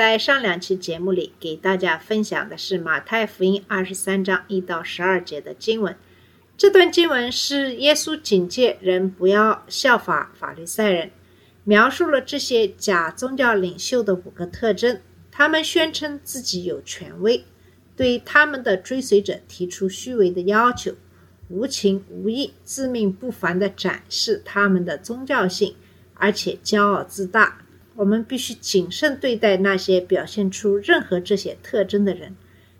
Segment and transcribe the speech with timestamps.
[0.00, 5.94] 在上两期节目里，给大家分享的是马太福音二十三章一到十二节的经文。
[6.56, 11.10] 这段经文是耶稣警戒人不要效法法利赛人，
[11.64, 15.02] 描述了这些假宗教领袖的五个特征。
[15.30, 17.44] 他们宣称自己有权威，
[17.94, 20.94] 对他们的追随者提出虚伪的要求，
[21.50, 25.76] 无情无义、自命不凡地展示他们的宗教性，
[26.14, 27.58] 而且骄傲自大。
[28.00, 32.34] 我们必须谨慎对待那些表现出任何这些特征的人。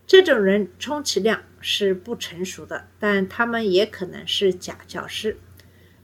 [0.06, 5.36] 这种人充其量是不成熟的，但他们也可能是假教师。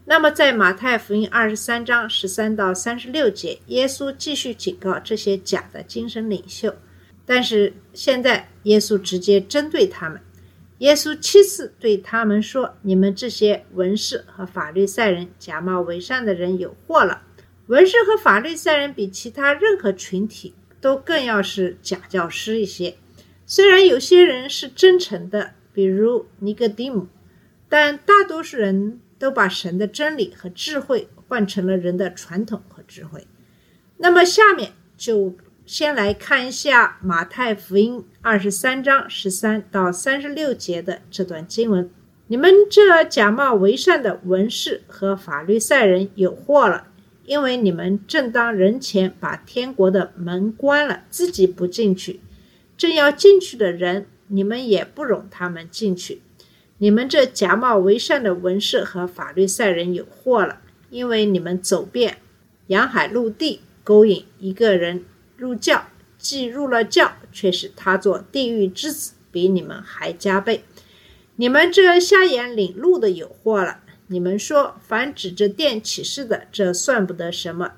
[0.05, 6.77] 那么，在马太福音二十三章十三到三十六节，耶稣继续警告这些假的精神领袖，
[7.25, 10.21] 但是现在耶稣直接针对他们。
[10.79, 17.23] 耶稣七次对他们说：“你们这些文士和法律赛人，假冒为善的人有祸了。
[17.67, 22.97] 文士和法律赛人比其他任何群体都更要是假教师一些。
[23.45, 27.09] 虽然有些人是真诚的，比如尼哥底母，
[27.69, 33.27] 但大多数人都把神的真理和智慧换成了人的传统和智慧。
[33.97, 41.91] 那么，下面就先来看一下马太福音二十三章十三到三十六节的这段经文：
[42.29, 46.89] 你们这假冒为善的文士和法律赛人有祸了。
[47.27, 52.21] 因为你们正当人前把天国的门关了，自己不进去，
[52.79, 56.23] 正要进去的人，你们也不容他们进去。
[56.79, 60.61] 你们这假冒为善的文士和法律赛人有祸了，
[60.91, 62.19] 因为你们走遍
[62.69, 65.05] 洋海陆地，勾引一个人
[65.37, 65.87] 入教，
[66.19, 70.63] 既入了教，却使他做地狱之子，比你们还加倍。
[71.37, 73.81] 你们这瞎眼领路的有祸了。
[74.09, 77.73] 你们说，凡指着殿起誓的，这算不得什么；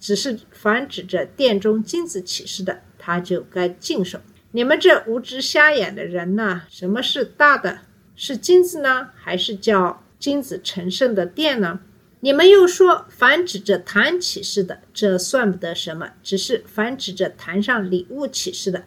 [0.00, 4.18] 只是凡指着殿中金子起誓的，他就该禁手。
[4.52, 7.80] 你们这无知瞎眼的人呐，什么是大的？
[8.16, 11.80] 是金子呢，还是叫金子成圣的殿呢？
[12.20, 18.84] 你们又说，凡指着坛起誓的，这算不得什么；只是凡指着坛上礼物起誓的，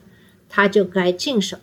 [0.50, 1.58] 他就该禁手。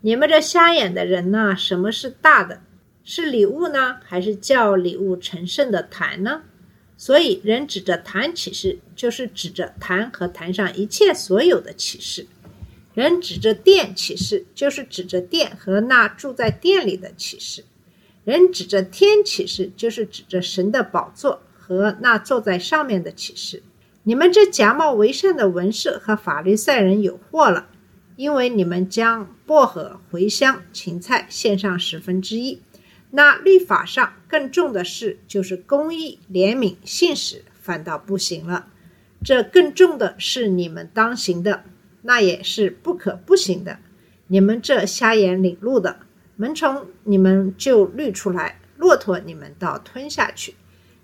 [0.00, 2.62] 你们这瞎眼的人呐，什么是大的？
[3.04, 6.42] 是礼物呢，还是叫礼物成圣的坛呢？
[6.96, 12.26] 所以人指着坛起誓，就是指着坛和坛上一切所有的启示；
[12.94, 17.64] 人指着殿起誓，就是指着殿和那住在殿里的启示；
[18.24, 23.62] 人指着天起誓，就是指着神的宝座和那坐在上面的启示。
[24.04, 27.68] 你们这假冒为善的文士和法律赛人有祸了，
[28.16, 32.62] 因为你们将薄荷、茴香、芹菜献上十分之一。
[33.16, 38.66] 那律法上更重的事，就是公义、怜悯、信使，反倒不行了。
[39.22, 41.62] 这更重的是你们当行的，
[42.02, 43.78] 那也是不可不行的。
[44.26, 46.00] 你们这瞎眼领路的，
[46.34, 50.56] 门从你们就滤出来，骆驼你们倒吞下去。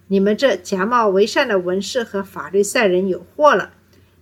[0.08, 3.72] 你们这假冒为善的文士和法律赛人有祸了，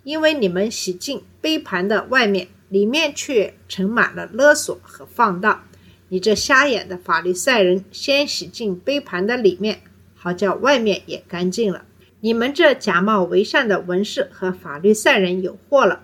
[0.05, 5.65] 因为你们洗净杯盘的外面，里面却盛满了勒索和放荡。
[6.11, 9.81] 你这瞎眼的法利赛人，先洗净杯盘的里面，
[10.15, 11.85] 好叫外面也干净了。
[12.21, 16.01] 你们这假冒为善的文士和法律赛人有祸了，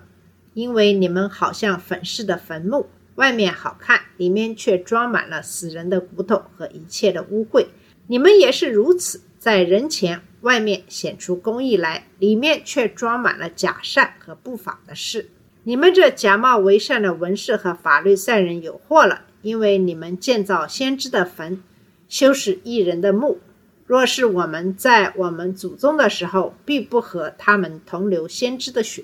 [0.53, 7.65] 因为你们好像粉饰的坟墓，外面好看，里面却装满了死人的骨头和一切的污秽。
[8.07, 15.31] 你们也是如此，在人前外面显出公义来，里面却装满了假善和不法的事。
[15.63, 19.23] 你们这假冒为善的文士和法律赛人有祸了。
[19.45, 21.61] 因为你们建造先知的坟，
[22.09, 23.37] 修饰异人的墓。
[23.85, 29.03] 若是我们在我们祖宗的时候，必不和他们同流先知的血。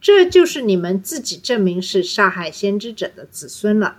[0.00, 3.96] 这就是你们自己证明是杀害先知者的子孙了。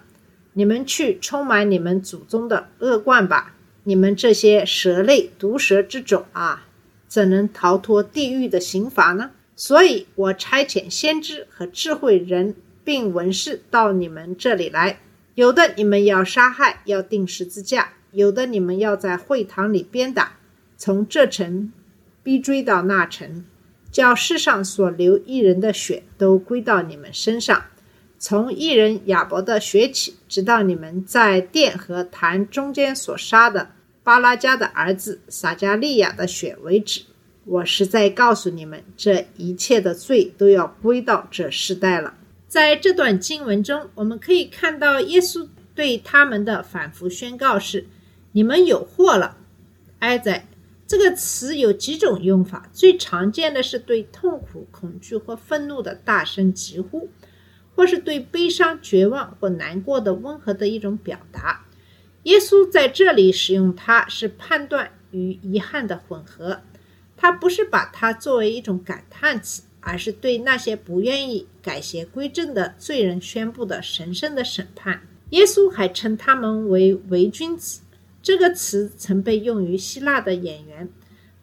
[0.53, 3.57] 你们去充满你们祖宗的恶贯吧！
[3.83, 6.65] 你们这些蛇类毒蛇之种啊，
[7.09, 9.31] 怎能逃脱地狱的刑罚呢？
[9.57, 12.55] 所以我差遣先知和智慧人，
[12.85, 14.99] 并文士到你们这里来。
[15.35, 20.33] 有的你们要杀害，要钉十字架；有的你们要在会堂里鞭打，
[20.77, 21.71] 从这城
[22.21, 23.45] 逼追到那城，
[23.89, 27.63] 叫世上所流一人的血都归到你们身上。
[28.19, 33.71] 从一人亚伯的血起，直到你们在殿和坛中间所杀的
[34.03, 37.01] 巴拉加的儿子撒加利亚的血为止。
[37.45, 42.13] 我实在告诉你们，这一切的罪都要归到这世代了。
[42.51, 47.87] 在这段经文中，我们可以看到耶稣对他们的反复宣告是
[48.33, 49.37] ：“你们有祸了。”
[49.99, 50.45] 哀哉！
[50.85, 57.07] 这个词有几种用法，最常见的是对痛苦、恐惧或愤怒的大声疾呼，
[57.73, 61.65] 或是对悲伤、绝望或难过的温和的一种表达。
[62.23, 66.59] 耶稣在这里使用它，是判断与遗憾的混合。
[67.15, 75.01] 他不是把它作为一种感叹词，而是对那些不愿意改邪归正的罪人宣布的神圣的审判。
[75.31, 77.81] 耶稣还称他们为伪君子，
[78.21, 80.89] 这个词曾被用于希腊的演员，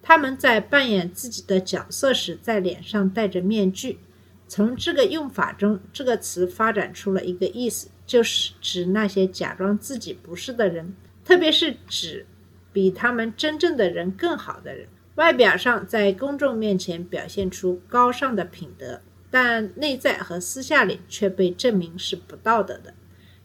[0.02, 3.99] 他们在扮演自己的角色时，在脸上戴着面具。
[4.46, 10.94] 从这个用法中，这个词发展出了一个意思，就是指那些假装自己不是的人，
[11.25, 12.26] 特别是指
[12.73, 14.88] 比他们真正的人更好的人。
[15.19, 19.00] 外表上在公众面前表现出高尚的品德，
[19.32, 22.94] 但内在和私下里却被证明是不道德的。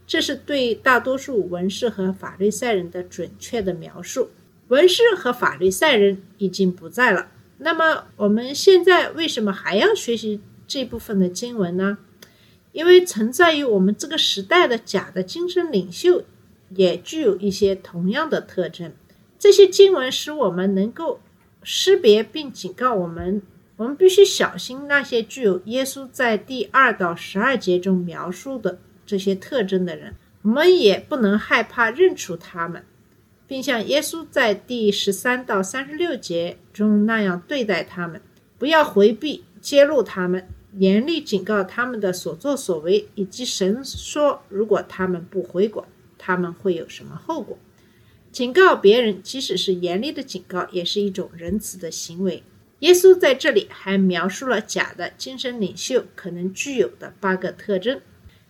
[0.06, 4.30] 这是对大多数文士和法律赛人的准确的描述。
[4.68, 7.32] 文士和法律赛人已经不在了。
[7.58, 11.98] 那么我们现在为什么还要学习这部分的经文呢？
[12.72, 16.24] 因为存在于我们这个时代的假的精神领袖，
[16.70, 18.94] 也具有一些同样的特征。
[19.40, 21.20] 这些经文使我们能够。
[21.64, 23.42] 识别并警告我们，
[23.78, 30.16] 我们必须小心那些具有耶稣在第二到十二节中描述的这些特征的人。
[30.44, 32.84] 我们也不能害怕认出他们，
[33.48, 38.22] 并像耶稣在第十三到三十六节中那样对待他们。
[38.58, 45.88] 不要回避揭露他们，严厉警告他们的所作所为，以及神说如果他们不回国，
[46.18, 47.58] 他们会有什么后果。
[48.34, 52.42] 警告别人，即使是严厉的警告，也是一种仁慈的行为。
[52.80, 58.02] 耶稣在这里还描述了假的精神领袖可能具有的八个特征。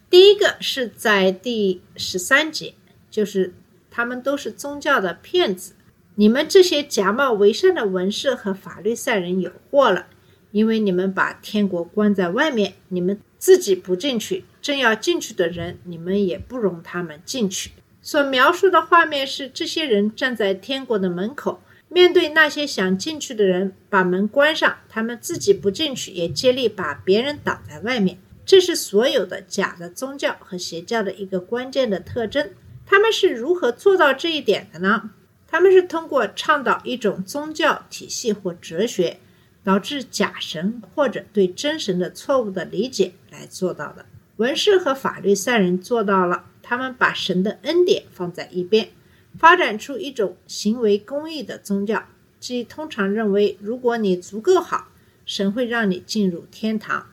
[0.10, 2.76] 第一个是在第十三节，
[3.12, 3.54] 就是
[3.92, 5.74] 他们都是宗教的骗子。
[6.16, 10.08] 你们这些假冒为善的文士和法律赛人有祸了，
[10.52, 17.72] 因为你们把天国关在外面，你们自己不进去，正要进去的人，你们也不容他们进去。
[18.06, 28.18] 所描述的画面是，这些人站在天国的门口，面对那些想进去的人，把门关上，他们自己不进去，也接力把别人挡在外面。
[28.46, 32.52] 这是所有的假的宗教和邪教的一个关键的特征。
[32.86, 35.12] 他们是如何做到这一点的呢？
[35.48, 39.22] 他们是通过倡导一种宗教体系或哲学，
[39.64, 44.06] 导致假神或者对真神的错误的理解来做到的。
[44.36, 46.48] 文士和法律赛人做到了。
[46.74, 48.90] 他们把神的恩典放在一边，
[49.38, 52.04] 发展出一种行为公义的宗教，
[52.40, 54.88] 即通常认为，如果你足够好，
[55.24, 57.06] 神会让你进入天堂；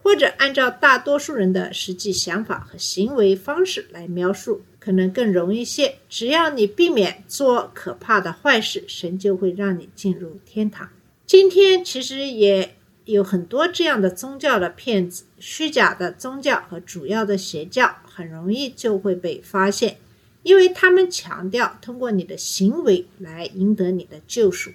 [0.00, 5.96] 或者按照大多数人的实际想法和行为方式来描述，可能更容易些。
[6.08, 10.88] 只要你避免做可怕的坏事，神就会让你进入天堂。
[11.26, 12.76] 今天其实也。
[13.12, 19.98] 有很多这样的宗教的骗子，虚假的宗教和主要的邪教很容易就会被发现，
[20.42, 24.70] 因为他们强调通过你的行为来赢得你的救赎。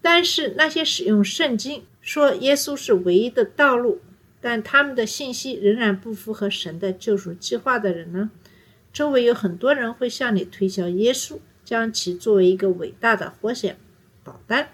[0.00, 4.00] 但是那些使用圣经说耶稣是唯一的道路，
[4.40, 8.30] 但他们的信息仍然不符合神的救赎计划的人呢？
[8.92, 13.76] 周围有很多人会向你推销耶稣，将其作为一个伟大的活险
[14.24, 14.68] 保单。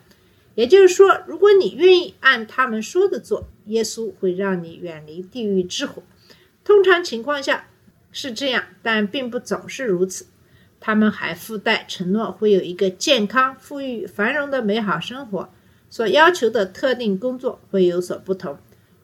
[0.54, 6.02] 也就是说，如果你愿意按他们说的做，耶稣会让你远离地狱之火。
[6.62, 7.68] 通常情况下
[8.12, 10.26] 是这样，但并不总是如此。
[10.80, 15.49] 他们还附带承诺会有一个健康、富裕、繁荣的美好生活，
[15.88, 18.58] 所要求的特定工作会有所不同，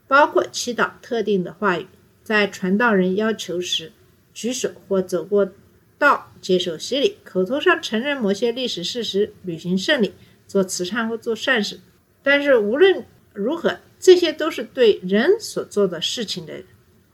[0.06, 1.86] 包括祈祷特定的话语，
[2.22, 3.92] 在传道人要求时
[4.34, 5.50] 举手或走过
[5.98, 10.12] 道接受洗礼，口头上承认某些历史事实，履行圣礼。
[10.50, 11.78] 做慈善或做善事，
[12.24, 16.64] 但是无论如何，这些都是对人所做的事情的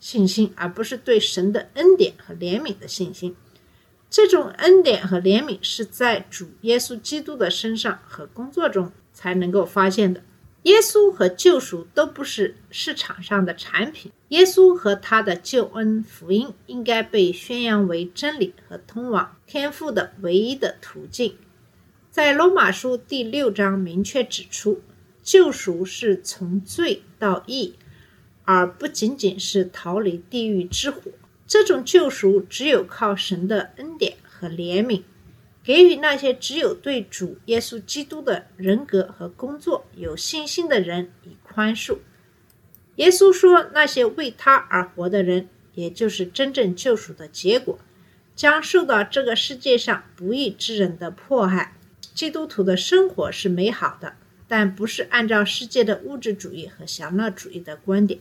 [0.01, 3.37] 信心，而不是对神的恩典和怜悯的信心。
[4.09, 10.23] 这种恩典和怜悯是在主耶稣基督的身上和工作中才能够发现的。
[10.63, 21.37] 耶稣和救赎都不是市场上的产品，耶稣和他的救恩福音应该被宣扬为真理和通往天父的唯一的途径。
[22.17, 24.81] 在罗马书第六章明确指出，
[25.23, 27.75] 救赎是从罪到义，
[28.47, 31.11] 而不仅仅是逃离地狱之火。
[31.47, 35.03] 这种救赎只有靠神的恩典和怜悯，
[35.63, 41.99] 给予那些只有对主耶稣基督的人格和工作有信心的人以宽恕。
[42.95, 47.79] 耶稣说：“那些为他而活的人，也就是真正救赎的结果，
[48.35, 51.75] 将受到这个世界上不义之人的迫害。
[52.17, 54.17] 基督徒的生活是美好的，
[54.49, 58.19] 但不是按照世界的物质主义和享乐主义的观点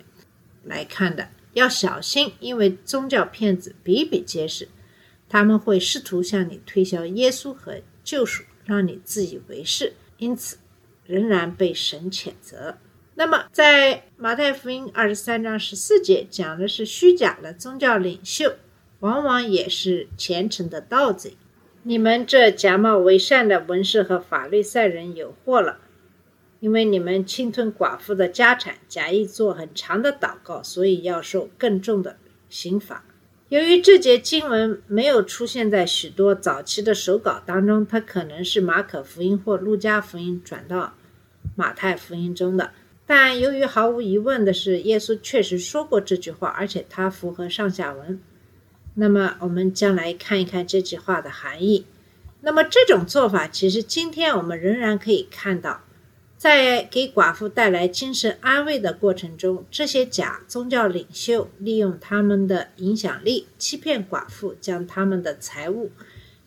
[0.65, 1.29] 来看的。
[1.53, 4.67] 要小心，因为宗教骗子比比皆是，
[5.29, 10.57] 他们会试图向你推销耶稣和救赎，让你自以为是，因此
[11.05, 12.77] 仍然被神谴责。”
[13.15, 18.55] 那么，在马太福音二十三章十四节讲的是虚假的宗教领袖，
[18.99, 21.37] 往往也是虔诚的盗贼。
[21.87, 25.77] 你们这假冒为善的文士和法律赛人有祸了，
[26.59, 32.17] 因为你们侵吞寡妇的家产，假意做很长的祷告，所以要受更重的
[32.49, 33.05] 刑罚。
[33.49, 40.95] 由于这节经文没有出现在许多早期的手稿当中，它可能是马可福音或路加福音转到
[41.55, 42.71] 马太福音中的。
[43.05, 48.19] 但由于毫无疑问的是，耶稣确实说过这句话，而且它符合上下文。
[48.95, 51.85] 那么，我们将来看一看这句话的含义。
[52.41, 55.81] 那么，这种做法其实今天我们仍然可以看到，
[56.37, 65.91] 在给寡妇带来精神安慰的过程中，这些假宗教领袖利用他们的影响力欺骗寡妇，将他们的财物，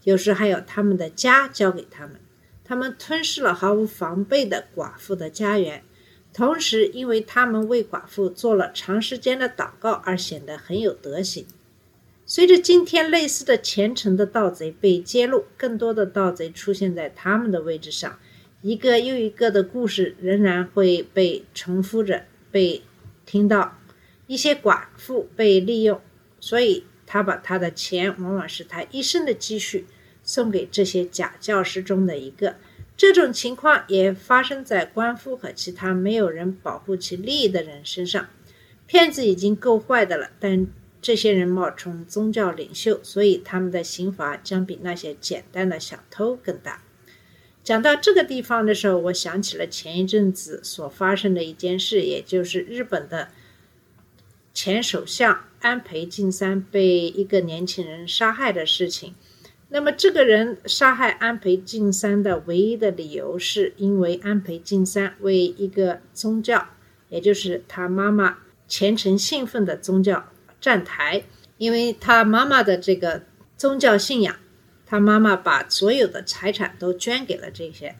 [0.04, 2.16] 有时还有他们的家交给他们。
[2.64, 5.82] 他们吞噬了毫无防备的寡妇的家园。
[6.32, 11.44] 同时，因为他们为寡妇做了长时间的祷告，而显得很有德行。
[12.30, 18.18] 随着今天类似的虔诚的盗贼被揭露，更多的盗贼出现在他们的位置上，
[18.60, 22.82] 一个又一个的故事仍然会被重复着被
[23.24, 23.78] 听到。
[24.26, 26.02] 一些寡妇被利用，
[26.38, 29.86] 所以他把他的钱，往往是他一生的积蓄，
[30.22, 32.56] 送给这些假教师中的一个。
[32.94, 38.28] 这种情况也发生在官夫和其他没有人保护其利益的人身上。
[38.86, 40.66] 骗子已经够坏的了，但
[41.00, 46.82] 这些人冒充宗教领袖，所以他们的刑罚将比那些简单的小偷更大。
[47.62, 53.28] 讲到这个地方的时候，我想起了前一阵子所发生的一件事，也就是日本的
[54.54, 59.14] 前首相安倍晋三被一个年轻人杀害的事情。
[59.68, 66.68] 那么，这个人杀害安倍晋三的唯一的理由，是因为安倍晋三为一个宗教，
[67.10, 70.26] 也就是他妈妈虔诚信奉的宗教
[70.60, 71.24] 站台。
[71.56, 73.24] 因为他妈妈的这个
[73.56, 74.36] 宗教信仰，
[74.86, 77.96] 他妈妈把所有的财产都捐给了这些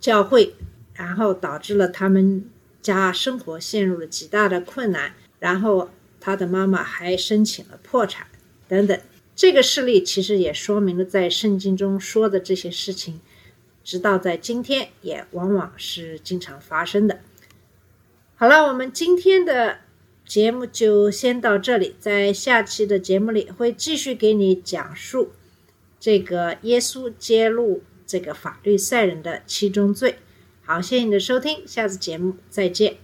[0.00, 0.54] 教会，
[0.94, 2.48] 然后导致了他们
[2.80, 5.12] 家生活陷入了极大的困难。
[5.38, 8.26] 然后他的妈妈还申请了破产，
[8.66, 8.98] 等等。
[9.36, 13.20] 这个事例其实也说明了，在圣经中说的这些事情，
[13.84, 17.20] 直到在今天也往往是经常发生的。
[18.36, 19.80] 好了，我们今天的
[20.26, 25.32] 节目就先到这里，在下期的节目里会继续给你讲述
[26.00, 30.16] 这个耶稣揭露这个法律赛人的七宗罪。
[30.64, 33.03] 好，谢谢你的收听，下次节目再见。